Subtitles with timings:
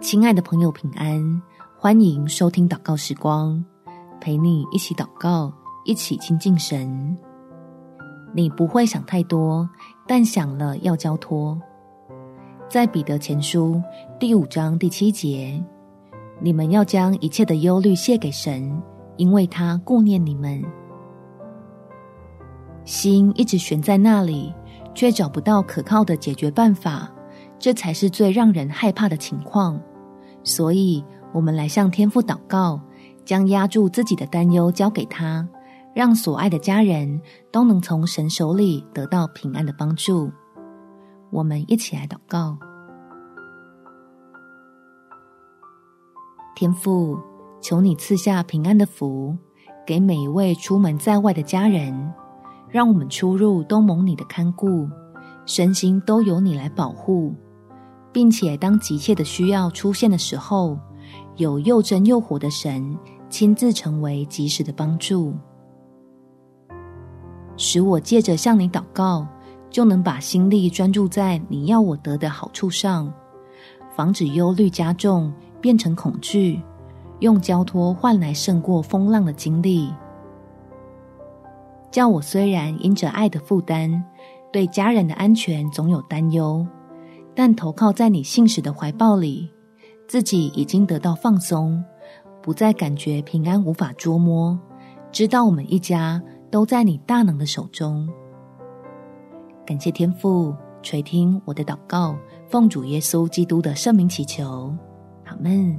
[0.00, 1.42] 亲爱的朋友，平安！
[1.78, 3.62] 欢迎收听祷告时光，
[4.18, 5.52] 陪你一起祷告，
[5.84, 7.14] 一起亲近神。
[8.32, 9.68] 你不会想太多，
[10.06, 11.60] 但想了要交托。
[12.70, 13.82] 在彼得前书
[14.18, 15.62] 第五章第七节，
[16.40, 18.82] 你们要将一切的忧虑卸给神，
[19.18, 20.64] 因为他顾念你们。
[22.86, 24.54] 心一直悬在那里，
[24.94, 27.10] 却找不到可靠的解决办法，
[27.58, 29.80] 这才是最让人害怕的情况。
[30.42, 32.80] 所以，我们来向天父祷告，
[33.24, 35.46] 将压住自己的担忧交给他，
[35.94, 37.20] 让所爱的家人
[37.50, 40.30] 都能从神手里得到平安的帮助。
[41.30, 42.56] 我们一起来祷告：
[46.54, 47.18] 天父，
[47.60, 49.36] 求你赐下平安的福，
[49.84, 52.12] 给每一位出门在外的家人，
[52.68, 54.88] 让我们出入都蒙你的看顾，
[55.44, 57.34] 身心都由你来保护。
[58.16, 60.78] 并且，当急切的需要出现的时候，
[61.36, 62.96] 有又真又活的神
[63.28, 65.34] 亲自成为及时的帮助，
[67.58, 69.26] 使我借着向你祷告，
[69.68, 73.12] 就能把心力专注在你要我得的好处上，
[73.94, 76.62] 防止忧虑加重变成恐惧，
[77.20, 79.92] 用交托换来胜过风浪的经历。
[81.90, 84.02] 叫我虽然因着爱的负担，
[84.50, 86.66] 对家人的安全总有担忧。
[87.36, 89.48] 但投靠在你信使的怀抱里，
[90.08, 91.84] 自己已经得到放松，
[92.42, 94.58] 不再感觉平安无法捉摸。
[95.12, 96.20] 知道我们一家
[96.50, 98.08] 都在你大能的手中。
[99.66, 102.16] 感谢天父垂听我的祷告，
[102.48, 104.74] 奉主耶稣基督的圣名祈求，
[105.26, 105.78] 阿们。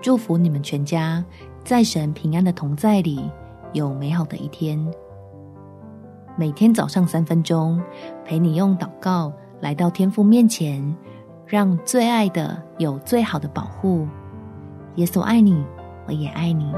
[0.00, 1.24] 祝福你们全家
[1.64, 3.28] 在神平安的同在里
[3.72, 4.78] 有美好的一天。
[6.36, 7.82] 每天早上三分钟，
[8.24, 9.32] 陪你用祷告。
[9.60, 10.96] 来到天父面前，
[11.46, 14.06] 让最爱的有最好的保护。
[14.96, 15.64] 耶稣爱你，
[16.06, 16.72] 我也爱你。